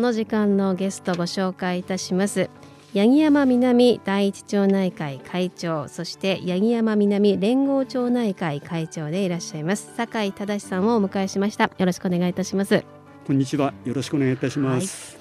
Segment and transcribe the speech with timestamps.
[0.00, 2.48] この時間のゲストご紹介いたします。
[2.94, 9.92] 八木山南第一町内会会長そして八木山南連合町内会会長でいらっしゃいます。
[9.98, 11.64] 酒井忠さんをお迎えしました。
[11.64, 12.82] よろしくお願いいたします。
[13.26, 13.74] こんにちは。
[13.84, 15.18] よろしくお願いいたします、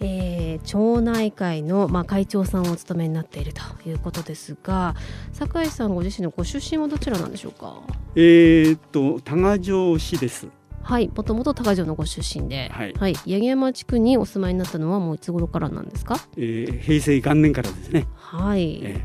[0.00, 0.08] はい。
[0.08, 4.94] えー、町内会の、まあ、会長さんをお務めになっているということですが
[5.34, 7.82] 酒井さんご自身のご出身はどちらなんでしょうか？
[8.14, 10.48] えー、っと多賀城市です
[10.86, 18.06] はいもともと多賀城のご出身で、はい、はい、八木山地区にお住まいになったのはもういつ頃からなんですか、えー、平成元年からですね。
[18.14, 19.04] はい、え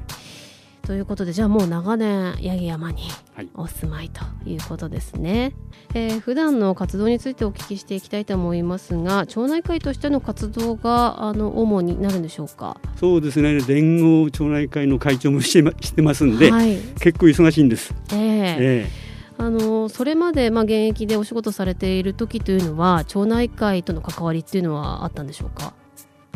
[0.84, 3.02] ー、ということでじゃあもう長年八木山に
[3.56, 5.56] お住まいということですね、
[5.92, 12.78] はい、えー、普段の活動についてお聞きしていきたいと思いますが町内会としての活動があの主になるんでしょうか？
[12.98, 13.59] そうですね。
[13.68, 18.18] 連合町内会の会長もしてましてますんで、はい、結構忙しいんです、えー、
[18.59, 19.01] えー
[19.38, 25.74] あのそれまで、まあ、現役でお仕事されている時というのは町内会との関わりっていうのはあったんでしょうか？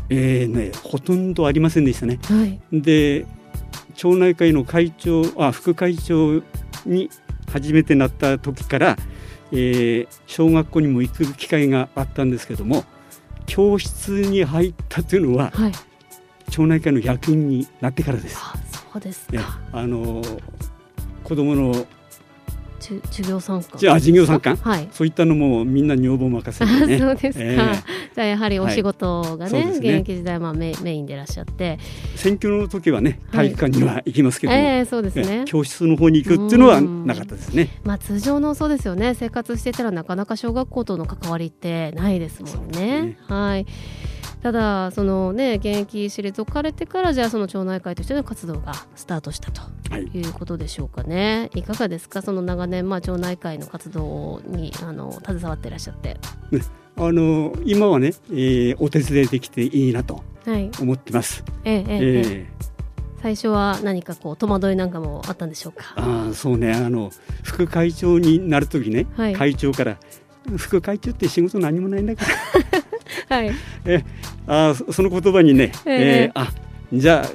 [0.09, 2.19] えーね、ほとんどありませんでしたね。
[2.23, 3.25] はい、で
[3.95, 6.41] 町内会の会長あ副会長
[6.85, 7.09] に
[7.51, 8.97] 初めてなった時から、
[9.51, 12.85] えー、小学校にも行く機会があったんですけども
[13.45, 15.71] 教室に入ったというのは、はい、
[16.49, 18.37] 町内会の役員になってからです。
[18.39, 18.55] あ
[18.91, 20.21] そうですか、あの
[21.23, 21.85] 子供の
[22.85, 29.77] 授業参加じゃあ授業参加、はい、そういったのもみんな女房任せて、ね、 そうですか、えー、じゃあやはりお仕事がねはい、ね。
[29.77, 31.79] 現役時代まあメメインでいらっしゃって。
[32.15, 37.69] 選挙の時はね体育館には行きますけども、はい、えー、そうですね、教室の方に行くっていうのはなかったですね。
[37.83, 39.13] まあ通常のそうですよね。
[39.15, 43.65] 生活してたらなかなか小学校との関わりってないですもんね、ね、はい
[44.45, 49.63] ただそのね現役退かれてからじゃあその町内会としての活動がスタートしたと
[49.97, 50.21] い。
[50.21, 52.21] うことでしょうかね、はい、いかがですか？
[52.21, 56.17] その長年まあ町内会の活動にあの携わっていらっしゃって。
[56.51, 56.61] ね。
[56.95, 60.23] あの今はね、えー、お手伝いできていいなと
[60.79, 61.41] 思ってます。
[61.41, 62.45] はい、ええええ。
[63.23, 65.95] 最初は何かこう戸惑いなんかもあったんでしょうか？
[65.95, 66.71] あそうね。
[66.71, 67.09] あの
[67.41, 69.97] 副会長になる時ね、はい、会長から
[70.57, 72.23] 副会長って仕事何もないんだか
[72.71, 72.83] ら
[73.29, 73.51] はい、
[73.85, 74.03] え
[74.47, 76.51] あその言葉にね、えー、えー、あ
[76.93, 77.31] じゃあ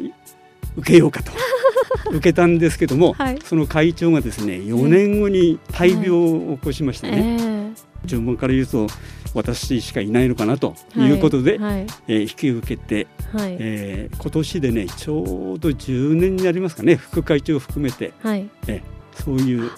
[0.76, 1.32] 受けようかと。
[2.10, 7.36] 受けたんですけども、はい、その会長がですね4年後に大病を起こしましたね。
[7.40, 7.72] えー、
[8.04, 8.86] 順番から言うと
[9.34, 11.10] 私しかいないのかなとい。
[11.10, 11.70] うことで、はい。
[11.72, 16.96] はい、えー、引き受けて、はい、えー、今年でねちょうど10年になりますかね。
[16.96, 19.70] 副会長を含めて、はい、えー、そういう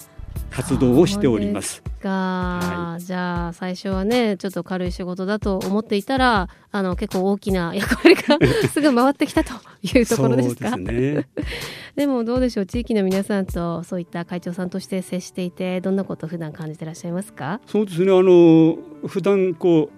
[0.49, 1.83] 活動をしております。
[2.03, 8.37] が、はい、じゃあ最初はねちょっと軽い仕事だと思っていたらあの結構大きな 役割が
[8.67, 10.75] すぐ回ってきたというところですか。
[10.75, 11.27] ね、
[11.95, 17.61] でもどうでしょう地域の皆さんとそういった会長さんとして接していてどんなことを普段感じていらっしゃいますか？
[17.65, 18.11] そうですね。
[18.11, 18.77] あの
[19.07, 19.89] 普段こ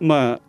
[0.00, 0.40] うまあ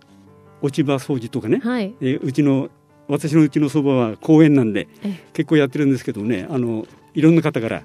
[0.61, 2.69] 落ち葉掃除とかね、はい、えうちの
[3.07, 4.87] 私のうちのそばは公園なんで
[5.33, 7.83] 結構やってるんですけどねあのいろんな方から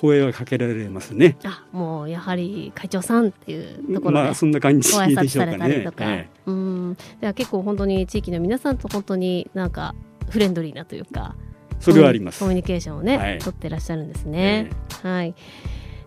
[0.00, 1.36] 声はかけられますね。
[1.44, 4.94] あ、もうやはり会長さんっていうところで、まあそんな感じで
[5.28, 5.80] しょうかね。
[5.84, 9.94] とか、ええ、うん、では結構本当に地域の皆さんと本当になんか
[10.30, 11.36] フレンドリーなというか、
[11.80, 12.40] それはあります。
[12.40, 14.70] コミュニケーションをね、はい、取ってらっしゃるんですね。
[15.02, 15.34] えー、はい。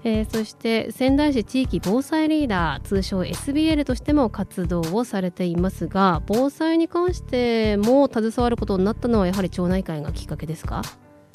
[0.06, 10.82] えー、そして仙台市地域防災リーダー通称 SBL としても活動をされていますが防災に関しても携わることになったのはやはり町内会がきっかけですか？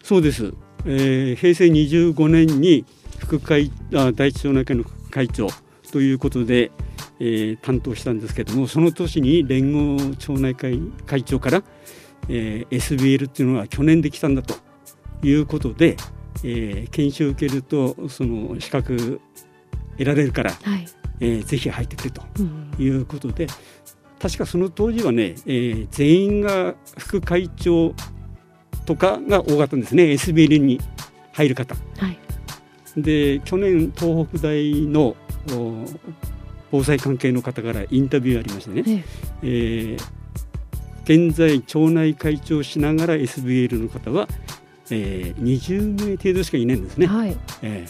[0.03, 0.55] そうです。
[0.85, 2.85] えー、平成25年に
[3.19, 5.49] 副会あ第一町内会の副会長
[5.93, 6.71] ということで、
[7.19, 11.62] えー、担当したんですけどもその年に連合町内会会長から、
[12.29, 14.55] えー、SBL っていうのは去年できたんだと
[15.23, 15.97] いうことで、
[16.44, 19.21] えー、研修を受けるとその資格
[19.93, 20.87] 得られるから、はい。
[21.21, 22.23] えー、ぜひ入ってくれと
[22.79, 23.51] いうことで、うん、
[24.21, 27.93] 確かその当時はね、えー、全員が副会長
[28.88, 30.05] とかが多かったんですね。
[30.05, 30.81] SBL に
[31.32, 31.75] 入る方。
[31.75, 32.19] はい、
[32.96, 35.14] で去年東北大の
[36.70, 39.05] 防災関係の方からインタビューありましてね、
[39.43, 39.96] ええ。
[41.05, 44.26] ー、現在町内会長しながら SBL の方は、
[44.91, 47.06] えー、20名程度しかいないんですね。
[47.06, 47.37] はい。
[47.61, 47.87] え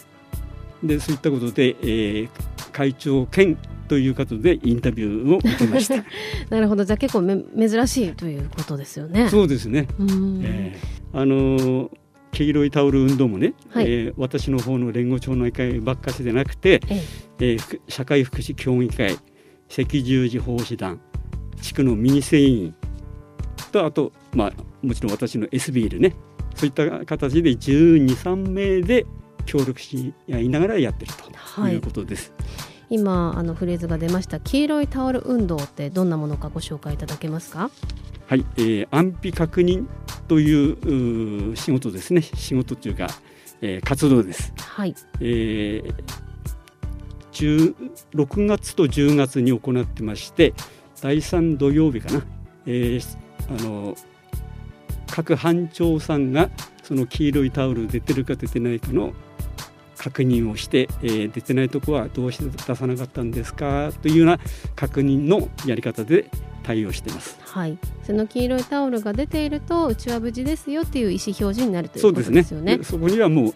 [0.82, 2.28] ー、でそういったことで、えー、
[2.72, 3.56] 会長兼
[3.88, 6.04] ということでインタビューを受けました。
[6.50, 6.84] なるほど。
[6.84, 7.36] じゃあ結構め
[7.68, 9.28] 珍しいということですよね。
[9.28, 11.90] そうですね、えー、あの
[12.32, 17.02] 黄色いタオル運動もね、はい、えー、私の方の連合町内会ばっかしでなくて、え
[17.40, 17.56] え。
[17.56, 19.16] ー、社会福祉協議会
[19.70, 21.00] 赤十字奉仕団
[21.60, 22.74] 地区の民生委員
[23.72, 26.14] とあと、まあ、もちろん私の SB でね。
[26.58, 29.06] そういった形で1 2 3名で
[29.46, 31.12] 協力し合いながらやってる
[31.54, 32.32] ということです。
[32.36, 32.37] はい、
[32.90, 37.70] 今あのフレーズが出ました黄色いタオル運動ってどんなものかご紹介いただけますか？
[38.26, 39.86] はい、えー、安否確認
[40.26, 42.22] という仕事ですね。
[42.22, 43.08] 仕事というか、
[43.60, 44.52] えー、活動です。
[44.56, 45.94] はい、えー
[47.38, 50.54] 6月と10月に行ってまして
[51.00, 52.26] 第3土曜日かな、
[52.66, 53.18] えー、
[53.48, 53.94] あの
[55.06, 56.50] 各班長さんが
[56.82, 59.12] その黄色いタオル出てるか出てないかの
[59.98, 63.92] 確認をして、えー、出てないとこはどうして出さなかったんですか？
[64.00, 64.38] というような
[64.76, 66.30] 確認のやり方で
[66.62, 67.38] 対応してます。
[67.40, 67.78] はい。
[68.04, 72.78] その黄色いタオルが出ているとうちは無事ですよっていう意思表示になるということですよね。
[72.82, 73.54] そ、ね、こにはもう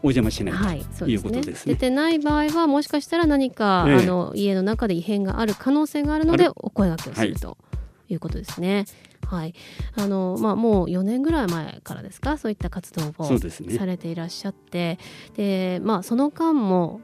[0.00, 7.58] お邪魔しない、はい、ということです、ね、出てない場合はもしかしたら何か、えー、あの家の中で異変がある可能性があるのでお声がけをすると
[8.08, 8.84] いうことですね。
[9.28, 9.54] はい、
[9.94, 12.38] あのまあ、もう4年ぐらい前からですか？
[12.38, 13.38] そういった活動を
[13.78, 14.98] されていらっしゃって、
[15.36, 17.00] で、まあ、その間も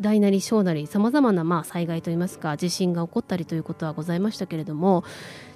[0.00, 5.04] 大なり小なりさまざまなまあ災害といいますか地震が起こったりということはございましたけれども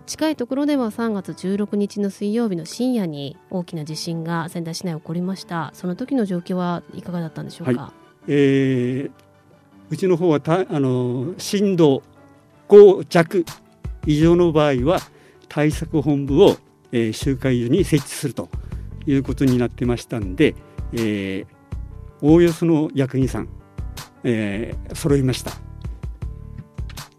[0.07, 5.71] 近いところでは3月16日の水曜日の深夜に大きな地震が仙台市内起こりました。
[5.75, 7.93] その時の状況はいかがだったんでしょうか、はい、
[8.29, 9.11] えー、
[9.91, 12.03] うちの方はたあの震度
[12.69, 13.45] 5弱
[14.07, 15.01] 以上の場合は
[15.51, 16.57] 対策本部を、
[16.93, 18.49] えー、集会所に設置すると
[19.05, 20.55] いうことになってましたんで、
[20.93, 21.47] えー、
[22.23, 23.49] おおよその役員さん、
[24.25, 25.53] えー、揃いました。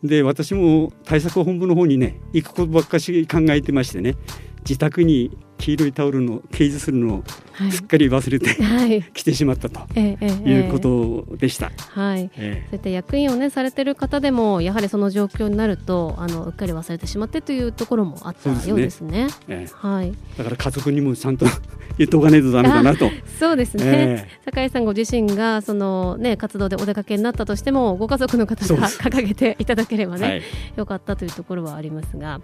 [0.02, 4.16] で私も対策本部の方にね行くことばっかし考えてましてね
[4.62, 7.24] 自宅に黄色いタオルの掲示するのを
[7.72, 11.72] すっかり忘れて、 はい、来てしまったということでした。
[11.90, 19.30] はい、えー、そういった役員をねされてる方でもやはりその状況になるとあのうっかり忘れてしまってというところもあったようですね。
[19.30, 20.14] すねえー、はい。
[20.38, 21.46] だから家族にもちゃんと
[21.98, 23.10] 言っておかないとダメだなと。
[23.40, 23.84] そうですね。
[23.86, 30.42] えー、酒井さんご自身がそのね活動でお出かけになったとしてもご家族の方が掲げていただければね、はい、
[30.78, 32.42] よかったというところはありますが、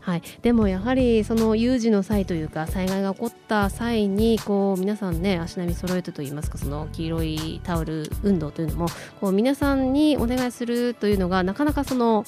[0.00, 0.22] はい。
[0.42, 8.86] でもやはりその有事の際というか災害が起こった際にこう皆さんね足並み揃えてといいますかその黄色いタオル運動というのも
[9.20, 12.24] こう皆さんにお願いするというのがなかなかその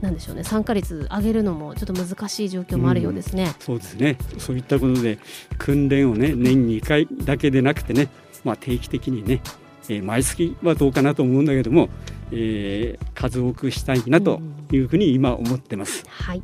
[0.00, 4.16] なんでしょうね参加率上げるのもちょっと難しい状況もあるようですね、うん、そうですね。
[4.38, 5.18] そういったことで
[5.58, 8.08] 訓練をね年に1回だけでなくてね、
[8.44, 9.40] まあ、定期的にね、
[9.88, 11.88] えー、毎月はどうかなと思うんだけども、
[12.30, 16.04] えー、数多くしたいなというふうに今思ってます。
[16.04, 16.42] うん、はい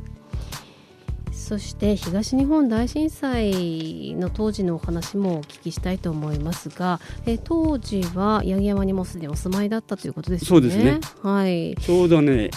[1.45, 10.47] そして東日本大震災の当時のお話もお聞きしたいと思いますが、え当時は八木山にもすでにお住まいだったということですね。
[10.47, 10.99] そうですね。
[11.21, 11.75] はい。
[11.79, 12.49] ちょうどね、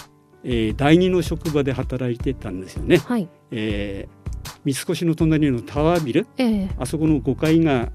[0.43, 2.96] えー、第二の職場で働いてたんですよね。
[2.96, 3.29] はい。
[3.50, 7.92] えー、三越の隣のタワービル、えー、あそこの5階が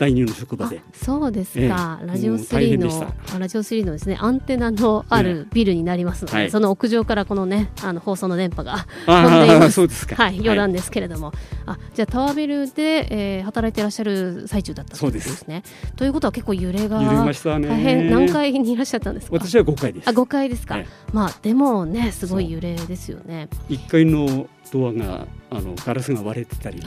[0.00, 0.80] 第二の職場で。
[0.94, 10.16] そうですか、えー、ラジオ3のラジオ3のですねアンテナのあるビルになりますので、はい、その屋上からこのねあの放送の電波が飛んでいますそうですか。
[10.16, 15.46] はい余談ですけれども、はい、あじゃあタワービルで、えー、働いていらっしゃる最中だったというです。
[15.46, 15.64] ね
[15.96, 19.36] ということは結構揺れが大変何階にいらっしゃったんですか？
[19.36, 20.08] 私は5階です。
[20.08, 23.50] あ5階ですか、はい、まあでもねすごい揺れですよね。
[23.68, 26.84] 1階のドアがあのガラスが割れてたりね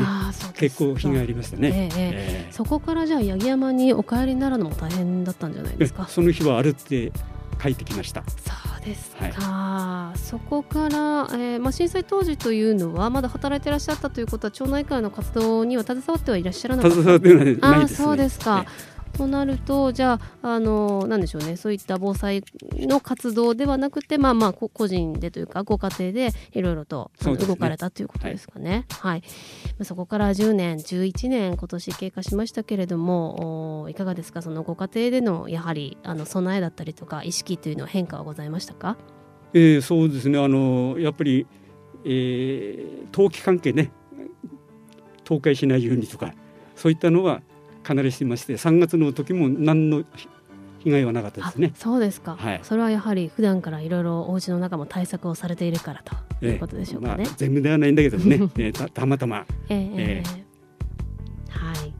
[0.54, 6.08] 結構被害ありましたね、えーえー、そこからじゃあ八木山にお帰りになるのも大変だったんじゃないですか？
[6.08, 7.12] その日は歩って
[7.62, 8.24] 帰ってきました。
[8.24, 16.98] そうですか、はい、そこから、えーまあ、震災当時というのはまだ働いていらっしゃったということは町内会の活動には携わってはいらっしゃらなかった？
[16.98, 18.66] 携わってないです、ね、あそうですか、
[19.14, 21.56] となるとじゃああのなんでしょうね。
[21.56, 22.44] そういった防災
[22.74, 28.86] の活動ではなくてまあまあ個人でというかご家庭でいろいろと、ね、動かれたということですかね。
[28.90, 29.24] はい、は
[29.82, 34.42] い、そこから10年11年今年経過しましたけれどもいかがですか？
[34.42, 38.98] そのご家庭でのやはりあの備えだったりとか意識というのは変化はございましたか、
[39.54, 40.40] えー、そうですね。
[40.40, 41.46] あのやっぱり、
[42.06, 43.92] えー、陶器関係ね
[45.20, 46.34] 倒壊しないようにとか
[46.76, 47.42] そういったのは
[47.84, 50.04] かなりしてまして3月の時も何の
[50.84, 51.72] 被害はなかったですね。
[51.76, 56.04] そうですか、はい、それはやはり普段からいろいろお家の中も対策をされているから
[56.40, 57.16] ということでしょうかね。
[57.20, 59.46] ええまあ、全部ではないんだけどね、 えー、たたまたま。
[59.70, 61.94] えー、えー、はい。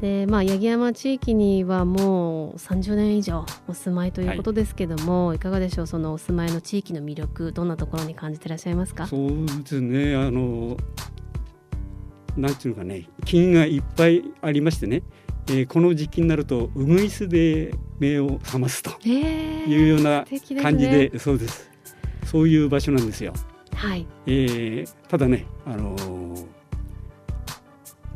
[0.00, 9.06] でまあ、八木山地域にはもう30年以上お住まいということですけども、はい、いかがでしょうそのお住まいの地域の魅力どんなところに感じていらっしゃいますか？
[9.06, 10.14] そうですね。
[10.14, 10.76] あの
[12.36, 15.02] なんていうのかね菌がいっぱいありましてね、
[15.48, 20.26] えー、この時期になるとうぐいすで目を覚ますというような
[20.62, 21.70] 感じで、えー、そうです。
[22.24, 23.32] そういう場所なんですよ。
[23.72, 24.06] はい。
[24.26, 26.56] えー、ただね、あのー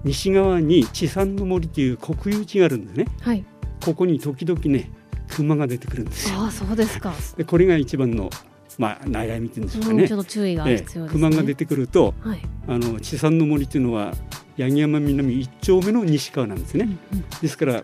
[0.04, 3.44] 西側に地産の森という国有地があるんですね、はい、
[3.84, 4.90] ここに時々ね
[5.28, 6.40] 熊が出てくるんですよ。
[6.40, 7.14] あそうですか。
[7.36, 8.30] でこれが一番の
[8.78, 14.14] まあ悩みっていうんでしょうかね、ちょっと注意が必要ね、熊が出てくると、はい、あの地産の森っていうのは
[14.58, 17.82] 八木山南一丁目の西側なんですね、うんうん、ですから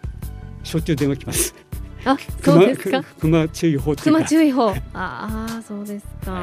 [0.63, 1.55] しょっちゅう電話来ます
[2.05, 3.03] あ、そうですか？
[3.19, 4.69] 熊注意報熊注意報。
[4.95, 6.31] ああ、そうですか。
[6.31, 6.43] はい、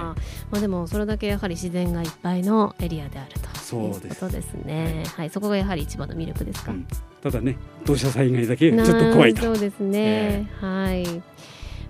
[0.52, 5.06] まあでもそれだけやはり自然がいっぱいのエリアであるとそうですことですね。
[5.16, 6.74] はい、そこがやはり一番の魅力ですか？
[6.74, 6.86] うん、
[7.22, 9.42] ただね、土砂災害だけちょっと怖いと。
[9.44, 10.00] そうですね。
[10.02, 11.24] えー、はい。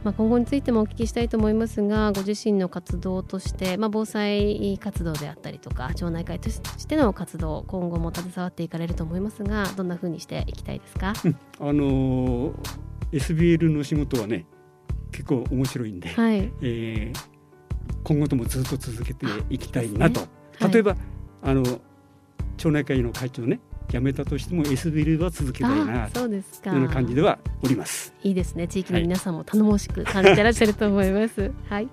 [0.03, 14.45] まあ、今後についてもお聞きしたいと思いますがご自身の活動として、まあ、防災活動であったりとか町内会としての活動今後も携わっていかれると思いますがどんなふうにしていきたいですか、うん、あのー SBL の仕事はね
[15.12, 17.19] 結構面白いんで、はい、えー、
[18.03, 20.27] 今後ともずっと続けていきたいなと、ね
[20.60, 20.98] はい、例えば
[21.43, 21.63] あの
[22.57, 23.60] 町内会の会長ね
[23.90, 26.72] 辞めたとしても SBL は続けたいなそうですか。
[26.72, 28.13] ような感じではおります。
[28.24, 28.68] いいですね。
[28.68, 31.52] 地域の皆さんも頼もしく感じてらっしゃると思います。
[31.70, 31.88] はい、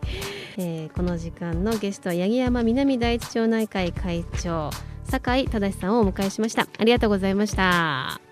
[0.57, 4.71] えー、この時間のゲストは八木山南第一町内会会長
[5.05, 6.67] 酒井忠さんをお迎えしました。
[6.79, 8.30] ありがとうございました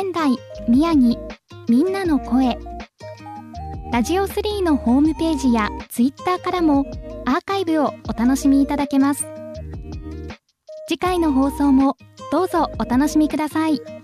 [0.00, 0.30] 仙台
[0.66, 1.18] 宮城
[1.68, 2.56] みんなの声
[3.92, 6.86] ラジオ3のホームページやツイッターからも
[7.26, 9.28] アーカイブをお楽しみいただけます
[10.88, 11.98] 次回の放送も
[12.32, 13.99] どうぞお楽しみください。